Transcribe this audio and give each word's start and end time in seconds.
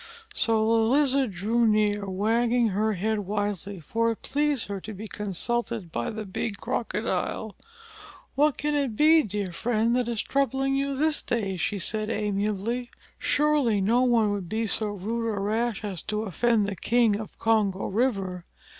So 0.33 0.65
the 0.65 0.81
Lizard 0.89 1.31
drew 1.31 1.67
near, 1.67 2.09
wagging 2.09 2.69
her 2.69 2.93
head 2.93 3.19
wisely, 3.19 3.79
for 3.79 4.09
it 4.09 4.23
pleased 4.23 4.67
her 4.67 4.81
to 4.81 4.95
be 4.95 5.07
consulted 5.07 5.91
by 5.91 6.09
the 6.09 6.25
big 6.25 6.57
Crocodile. 6.57 7.55
"What 8.33 8.57
can 8.57 8.73
it 8.73 8.95
be, 8.95 9.21
dear 9.21 9.51
friend, 9.53 9.95
that 9.95 10.07
is 10.07 10.23
troubling 10.23 10.73
you 10.75 10.95
this 10.95 11.21
day?" 11.21 11.55
she 11.55 11.77
said 11.77 12.09
amiably. 12.09 12.89
"Surely, 13.19 13.79
no 13.79 14.01
one 14.01 14.31
would 14.31 14.49
be 14.49 14.65
so 14.65 14.87
rude 14.87 15.27
or 15.27 15.39
rash 15.39 15.83
as 15.83 16.01
to 16.05 16.23
offend 16.23 16.65
the 16.67 16.75
King 16.75 17.15
of 17.19 17.37
Congo 17.37 17.85
River. 17.85 18.45